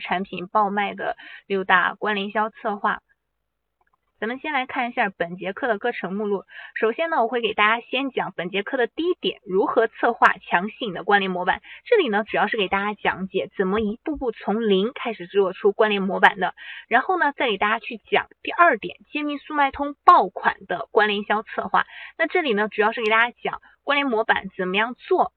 [0.00, 1.16] 产品爆卖的
[1.46, 3.00] 六大关联销策划。
[4.18, 6.44] 咱们先来看一下本节课的课程目录。
[6.74, 11.62] 首先呢，我会给大家先讲本节课的第一点，如何策划强吸引的关联模板。
[11.86, 16.54] 这里呢，主要是给大家讲解怎么一步步从零开始制作出关联模板的。
[16.86, 21.86] 然后呢，再给大家去讲第二点，揭秘速卖通爆款的关联销策划。
[22.18, 25.32] 那这里呢，主要是给大家讲关联模板怎么样做。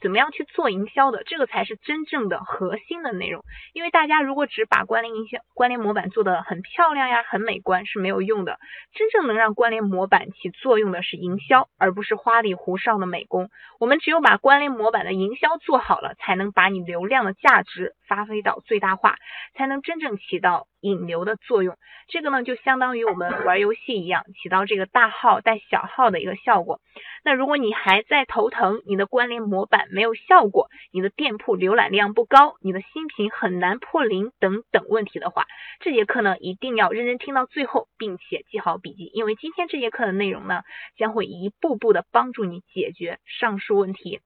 [0.00, 3.42] 怎么样去做营销的，这个才是真正的核心的内容。
[3.72, 8.58] 因为大家如果只把关联营销、关联模板做的很漂亮呀、很美观是没有用的。
[8.94, 13.50] 真正能让关联模板起作用的是营销，而不是花里胡哨的美工。
[13.78, 19.16] 我们只有把关联模板的营销做好了，才能把你流量的价值发挥到最大化，
[19.54, 20.66] 才能真正起到。
[20.80, 21.76] 引流的作用，
[22.08, 26.80] 这个呢就相当于我们玩游戏一样，起到这个大号带小号的一个效果。
[27.22, 35.46] 那如果你还在头疼，你的关联模板没有效果，你的店铺浏览量不高，你的新品很难破零等等问题的话，
[35.80, 40.62] 这节课呢一定要认真听到最后，并且记好笔记，因为今天这节课的内容呢
[40.96, 44.20] 将会一步步的帮助你解决上述问题。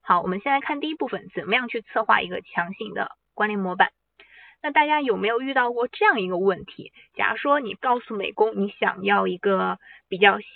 [0.00, 3.90] 好，我们先来看第一部分，怎么样去策划一个强行的关联模板。
[4.64, 6.90] 那大家有没有遇到过这样一个问题？
[7.14, 9.78] 假如说你告诉美工你想要一个
[10.14, 10.48] 比较新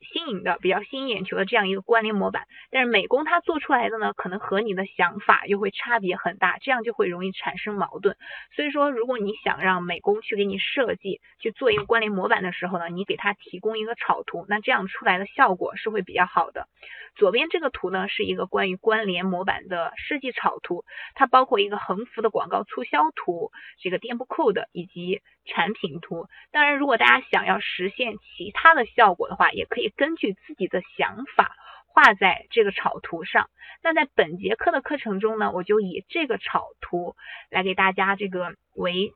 [0.00, 8.16] 新颖的、比较吸引眼球的这样一个关联模板，但是美工他做出来的呢，可能和你的想法又会差别很大，这样就会容易产生矛盾。
[8.56, 16.66] 所以说，如果你想让美工去给你设计、去做一个关联模板的时候呢，你给他提供一个草图，那这样出来的效果是会比较好的。
[17.14, 26.26] 左边这个图呢，是一个关于关联模板的设计草图，它包括一个横幅的广告促销图，这个店铺 code 以及产品图。
[26.50, 31.54] 当然，如果大家想要实现其他的效效果的话，也可以根据自己的想法
[31.88, 33.50] 画在这个草图上。
[33.82, 37.14] 那在本节课的课程中呢，我就以这个草图
[37.50, 39.12] 来给大家这个为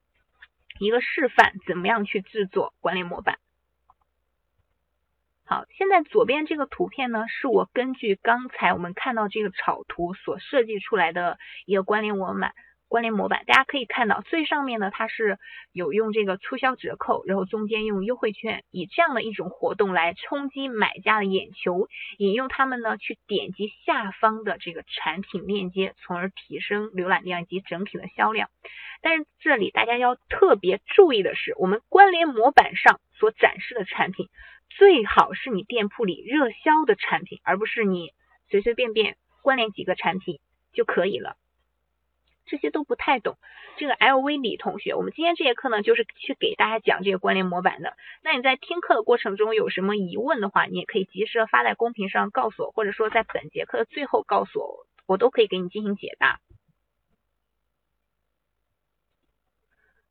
[0.78, 3.38] 一个示范，怎么样去制作关联模板。
[5.46, 12.52] 好，现在左边这个图片呢，是我根据刚才我们看到这个草图所设计出来的一个关联模板。
[12.88, 15.38] 关联模板，大家可以看到最上面呢，它是
[15.72, 28.48] 有用这个促销折扣，然后中间用优惠券，以这样的一种活动来冲击买家的眼球，引诱他们呢去点击下方的这个产品链接，从而提升浏览量以及整体的销量。
[29.00, 34.28] 但是这里大家要特别注意的是，我们关联模板上所展示的产品。
[34.70, 38.12] 最好是你店铺里热销的产品，而不是你
[38.50, 40.40] 随随便便关联几个产品
[40.72, 41.36] 就可以了。
[42.48, 43.36] 这些都不太懂。
[43.76, 47.94] 这个 LV 李同学，我们今天这节课呢，就是去给大家讲这个关联模板的。
[48.24, 56.40] 那你在听课的过程中有什么疑问的话，你也可以及时的发在公屏上告诉我，或者说在本节课的最后告诉我，我都可以给你进行解答。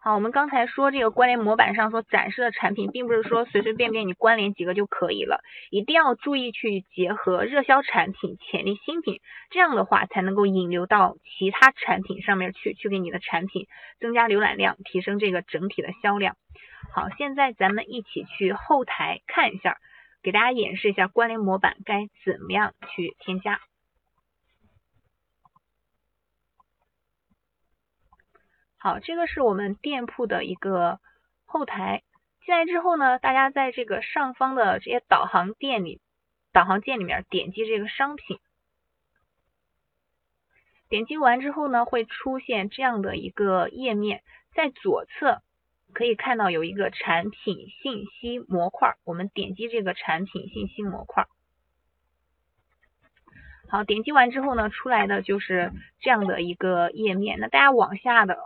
[0.08, 9.20] 好，我们刚才说这个关联模板上所展示的产品，并不是说随随便便你关联几个就可以了，一定要注意去结合热销产品、潜力新品，
[9.50, 13.68] 这样的话才能够引流到其他产品上面去，去给你的产品
[14.00, 16.38] 增加浏览量，提升这个整体的销量。
[16.94, 19.76] 好，现在咱们一起去后台看一下，
[20.24, 23.60] 给大家演示一下关联模板该怎么样去添加。
[28.80, 31.00] 好，这个是我们店铺的一个
[31.46, 32.04] 后台。
[32.46, 36.00] 进来之后呢，大家在这个上方的这些导航店里，
[36.54, 38.40] 导航键里面点击这个商品，
[40.88, 44.24] 点击完之后呢，会出现这样的一个页面，
[44.54, 45.42] 在左侧
[45.92, 51.26] 可以看到有一个产品信息模块，我们点击这个产品信息模块。
[53.70, 57.40] 好，点击完之后呢，出来的就是这样的一个页面。
[57.40, 58.38] 那大家往下的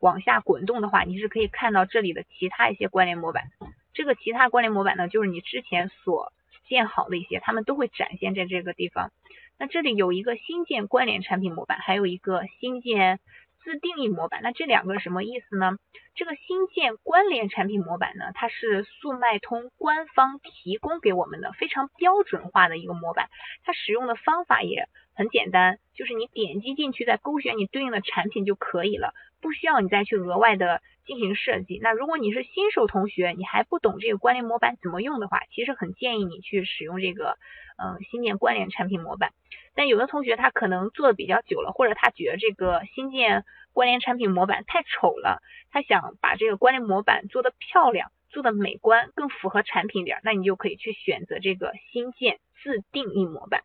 [0.00, 3.44] 往下滚动的话，你是可以看到这里的其他一些关联模板。
[3.92, 6.32] 这个其他关联模板呢，就是你之前所
[6.68, 9.10] 建好的一些，他们都会展现在这个地方。
[9.58, 13.20] 那这里有一个新建关联产品模板，还有一个新建。
[13.64, 15.78] 自定义模板，那这两个什么意思呢？
[16.14, 23.28] 这个新建关联产品模板呢，它是速卖通官方提供给我们的非常标准化的一个模板，
[23.64, 31.80] 它使用的方法也很简单，就是你点击进去，再勾选你对应的产品就可以了，不需要你再去额外的进行设计。
[31.82, 37.38] 那如果你是新手同学，你还不懂这个关联模板怎么用的话，其实很建议你去使用这个，
[37.76, 39.32] 嗯，新建关联产品模板。
[39.74, 53.62] 但有的同学他可能做的比较久了，或者他觉得这个新建关联产品模板太丑了，他想把这个关联模板做的漂亮、做的美观、更符合产品点，那你就可以去选择这个新建自定义模板。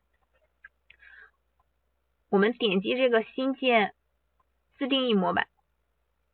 [2.30, 3.94] 我们点击这个新建
[4.78, 5.48] 自定义模板。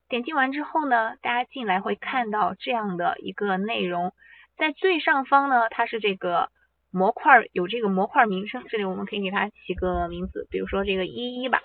[0.07, 4.13] 点击完之后呢，大家进来会看到这样的一个内容，
[4.57, 6.51] 在最上方呢，它是这个
[6.95, 11.59] 模块有这个模块名称，这里我们可以给它起个名字，比如说这个一一吧。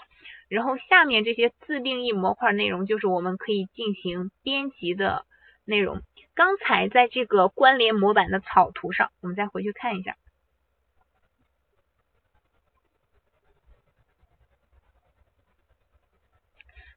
[0.48, 5.24] 然后下面这些自定义模块内容就是我们可以进行编辑的
[5.64, 6.02] 内容。
[6.34, 10.16] 刚才在这个关联模板的草图上，我们再回去看一下。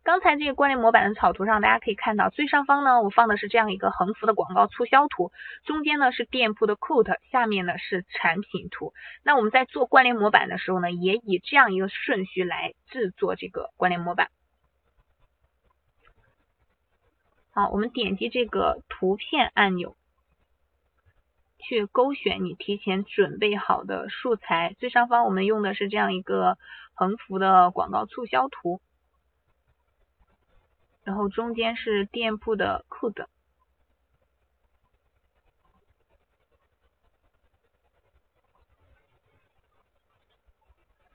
[0.03, 5.31] 刚才这个关联模板的草图上，大家可以看到最上方呢，我放的是这样一个横幅的广告促销图，
[5.63, 8.93] 中间呢是店铺的 quote，下面呢是产品图。
[9.23, 14.27] 那我们在做关联模板的时候呢，也以这样一个顺序来制作这个关联模板。
[17.51, 19.95] 好，我们点击这个图片按钮，
[21.59, 24.75] 去勾选你提前准备好的素材。
[24.79, 26.57] 最上方我们用的是这样一个
[26.93, 28.81] 横幅的广告促销图。
[31.03, 33.25] 然后中间是店铺的 code。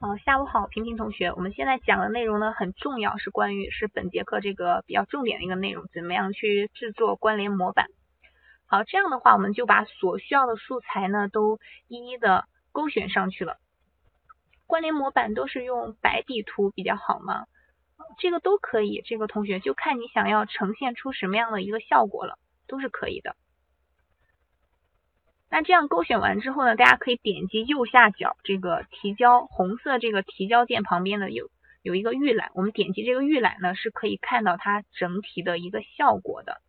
[0.01, 7.89] 好，下午好，平平同学，我们现在讲的内容呢很重要，是关于是本节课这个比较重点的一个内容，怎么样去制作关联模板。
[8.67, 11.59] 好，这样的话我们就把所需要的素材呢都
[11.89, 13.57] 一一的勾选上去了。
[14.67, 17.47] 关联模板都是用白底图比较好吗？
[18.19, 23.37] 这个都可以，这个同学就看你想要呈现出什么样的一个效果了，都是可以的。
[25.51, 31.49] 那这样勾选完之后呢，大家可以点击右下角这个提交红色这个提交键旁边的有
[31.81, 36.61] 有一个预览，我们点击这个预览呢，是可以看到它整体的一个效果的，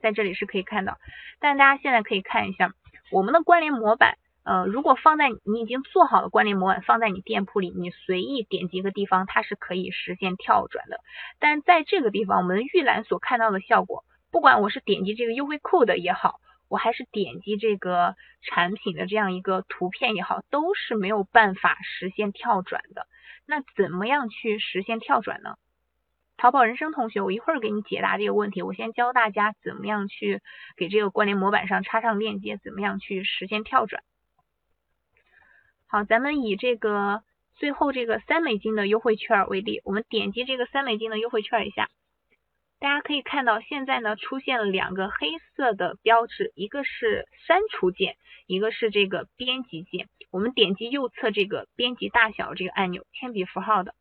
[0.00, 0.98] 在这里是可以看到。
[1.38, 2.74] 但大家现在可以看一下
[3.10, 4.18] 我们的关联模板。
[4.44, 10.98] 呃，如果放在你已经做好的关联模板放在你店铺里，你随意点击一个地方，它是可以实现跳转的。
[11.38, 23.06] 但在这个地方，我们预览所看到的效果，不管我是点击这个优惠 code 也好，我还是点击这个产品的这样一个图片也好，都是没有办法实现跳转的。
[23.46, 25.56] 那怎么样去实现跳转呢？
[26.36, 28.62] 淘宝人生同学，我一会儿给你解答这个问题。
[28.62, 30.40] 我先教大家怎么样去
[30.76, 34.02] 给这个关联模板上插上链接，怎么样去实现跳转。
[35.92, 37.22] 好，咱们以这个
[37.54, 41.90] 最后这个三美金的优惠券为例，我们点击这个三美金的优惠券一下，
[42.80, 48.16] 大家可以看到现在呢出现了两个黑色的标志，一个是删除键，
[48.46, 50.08] 一个是这个编辑键。
[50.30, 53.94] 我们点击右侧这个编辑大小这个按钮，铅笔符号的，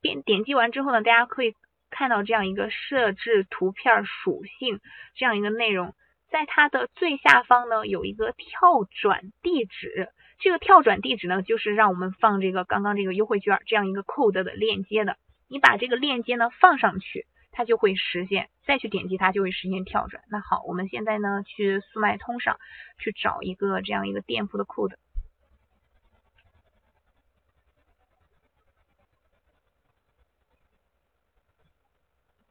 [0.00, 1.54] 编点击完之后呢，大家可以
[1.88, 4.80] 看到这样一个设置图片属性
[5.14, 5.94] 这样一个内容，
[6.30, 10.08] 在它的最下方呢有一个跳转地址。
[10.38, 15.18] 这个跳转地址呢，就是让我们放这个刚刚这个优惠券这样一个 code 的链接的。
[15.48, 20.22] 你把这个链接呢放上去，它就会实现，再去点击它就会实现跳转。
[20.30, 22.58] 那好，我们现在呢去速卖通上
[22.98, 24.94] 去找一个这样一个店铺的 code。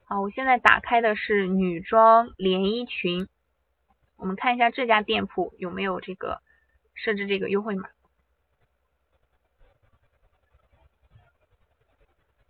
[0.04, 3.26] 好，我现在打开的是女装连衣裙，
[4.20, 6.40] 我们看一下这家店铺有没有这个。
[6.92, 7.88] 设置这个优惠码，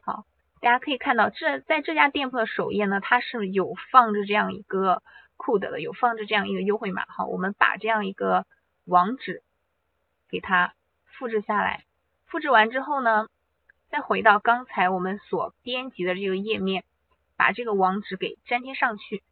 [0.00, 0.25] 好，
[0.61, 5.04] 大家可以看到，这在这家店铺的首页呢，它是有放着这样一个
[5.37, 7.04] code 的，有放着这样一个优惠码。
[7.06, 8.45] 好，我们把这样一个
[8.87, 9.45] 网址
[10.28, 11.85] 给它复制下来，
[12.25, 13.28] 复制完之后呢，
[13.88, 16.83] 再回到刚才我们所编辑的这个页面，
[17.37, 19.23] 把这个网址给粘贴上去。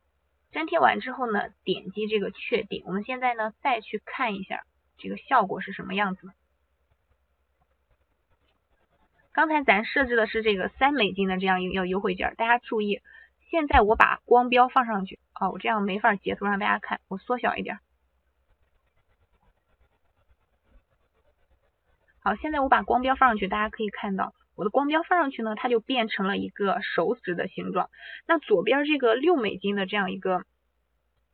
[0.53, 2.83] 粘贴完之后呢，点击这个确定。
[2.87, 4.65] 我们现在呢，再去看一下。
[4.97, 6.33] 这个效果是什么样子？
[9.31, 13.01] 刚才咱设置的是这个三美金的这样一个优惠券，大家注意，
[13.51, 17.79] 现在我把光标放上去，哦，我这样没法截图让大家看，我缩小一点。
[22.19, 27.89] 好，现在我把光标放上去，大家可以看到，我的光标放上去呢，它就变成了一个手指的形状。
[28.27, 30.43] 那左边这个六美金的这样一个。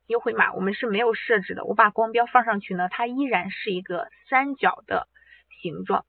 [0.07, 5.09] 优惠码我们是没有设置的，我把光标放上去呢，它依然是一个三角的
[5.63, 6.05] 形状。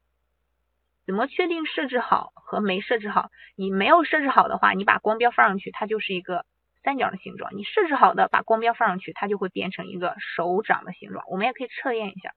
[1.06, 3.30] 怎么确定设置好和没设置好？
[3.56, 6.46] 你没有设置好的话，你把光标放上去，它就是一个
[6.84, 11.24] 三角的形状；你设置好的，把光标放上去，它就会变成一个手掌的形状。
[11.30, 12.34] 我们也可以测验一下，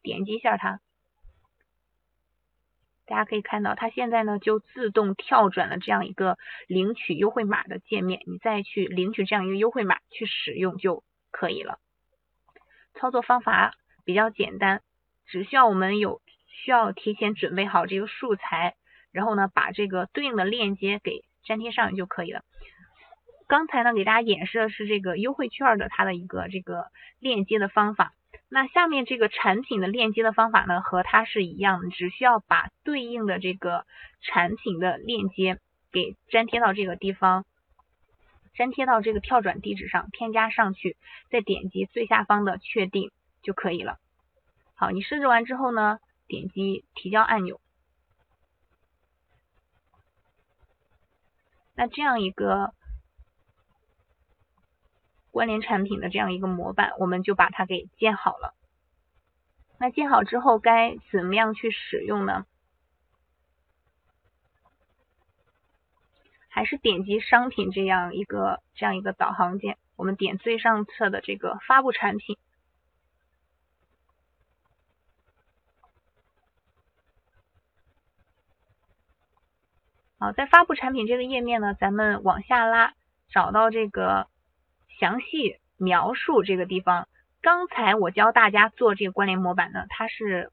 [0.00, 0.80] 点击一下它。
[3.06, 11.78] 大家可以看到，它现在呢就自动跳转了这样一个领取优惠码的界面，你再去领取这样一个优惠码去使用就可以了。
[12.94, 14.80] 操作方法比较简单，
[15.26, 18.74] 只需要我们有需要提前准备好这个素材，
[19.12, 22.42] 然后呢把这个对应的链接给粘贴上就可以了。
[23.46, 26.86] 刚才呢给大家演示的是这个优惠券的它的一个这个
[27.18, 28.14] 链接的方法。
[28.54, 33.84] 那下面这个产品的链接的方法呢，和它是一样的，只需要把对应的这个
[34.20, 35.58] 产品的链接
[35.90, 37.44] 给粘贴到这个地方，
[38.56, 40.96] 粘贴到这个跳转地址上，添加上去，
[41.30, 43.10] 再点击最下方的确定
[43.42, 43.98] 就可以了。
[44.76, 47.60] 好，你设置完之后呢，点击提交按钮，
[51.74, 52.72] 那这样一个。
[55.34, 58.54] 关联产品的这样一个模板，我们就把它给建好了。
[59.78, 62.46] 那建好之后，该怎么样去使用呢？
[66.48, 72.38] 还是点击商品这样一个这样一个导航键，我们点最上侧的这个发布产品。
[80.20, 82.94] 好，在发布产品这个页面呢，咱们往下拉，
[83.28, 84.28] 找到这个。
[84.98, 87.08] 详细描述这个地方，
[87.42, 90.50] 刚才我教大家做这个关联模板呢，它是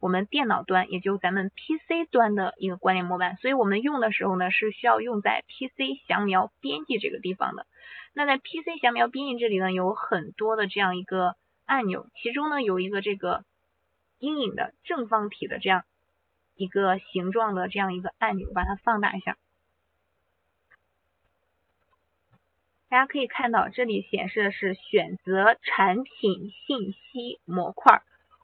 [0.00, 7.66] 我们电脑端，也就咱们 PC 端的一个关联模板，所以我们用的时候呢，是需要用在 PC 详描编辑这个地方的。
[8.12, 13.44] 那在 PC 详描编辑这里呢，有很多的这样一个按钮，其中呢有一个这个
[14.18, 15.84] 阴影的正方体的这样
[16.54, 19.36] 一个形状的这样一个按钮，把它放大一下。
[22.88, 28.02] 大家可以看到，这里显示的是选择产品信息模块。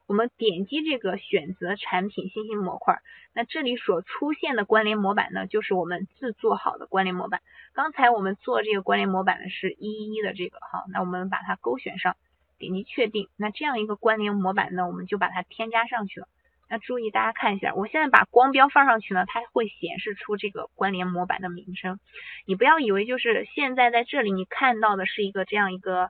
[0.09, 3.01] 我们点击这个选择产品信息模块，
[3.33, 7.41] 那这里所出现的关联模板呢，就是我们制作好的关联模板。
[7.73, 12.17] 刚才我们做这个关联模板的是一一的这个哈，那我们把它勾选上，
[12.59, 13.29] 点击确定。
[13.37, 16.29] 那这样一个关联模板呢，我们就把它添加上去了。
[16.73, 22.01] 那注意，大家看一下，我现在把光标放上去呢，它会显示出这个关联模板的名称。
[22.47, 26.09] 你不要以为就是现在在这里你看到的是一个这样一个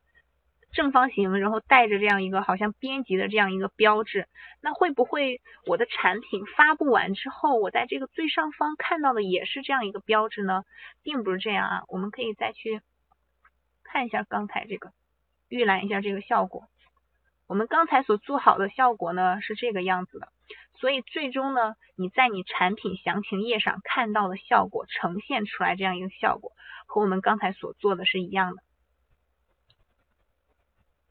[0.71, 4.29] 正方形，然后带着这样一个好像编辑的这样一个标志。
[4.61, 10.63] 那会不会我的产品发布完之后，我在这个最上方看到的也是这样一个标志呢？
[11.03, 12.81] 并不是这样啊，我们可以再去
[13.83, 14.93] 看一下刚才这个，
[15.49, 16.69] 预览一下这个效果。
[17.53, 20.29] 我们刚才所做好的效果呢是这个样子的。
[20.81, 26.53] 所以最终呢，你在你产品详情页上看到的效果呈现出来这样一个效果，
[26.87, 28.63] 和我们刚才所做的是一样的。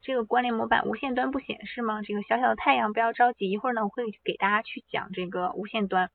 [0.00, 2.02] 这个关联模板无线端不显示吗？
[2.02, 6.10] 这个小小的太阳不要着急，一会儿呢我会给大家去讲这个无线端。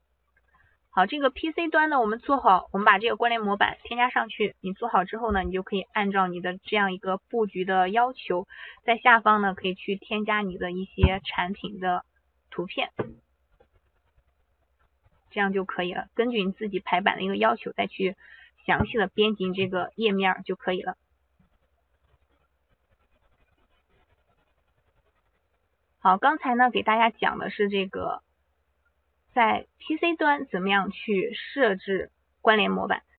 [0.98, 4.56] 好，这个 PC 端呢我们做好，我们把这个关联模板添加上去。
[4.62, 8.48] 你做好之后呢，你就可以按照你的这样一个布局的要求，
[8.84, 12.04] 在下方呢可以去添加你的一些产品的
[12.50, 12.90] 图片。
[15.30, 16.08] 这样就可以了。
[16.16, 18.16] 根据你自己排版的一个要求，再去
[18.66, 20.98] 详细的编辑这个页面就可以了。
[26.00, 28.24] 好，刚才呢给大家讲的是这个
[29.38, 32.10] 在 PC 端怎么样去设置
[32.42, 33.04] 关联模板。